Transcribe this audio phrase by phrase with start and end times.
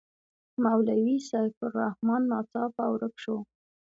[0.63, 3.37] مولوي سیف الرحمن ناڅاپه ورک شو.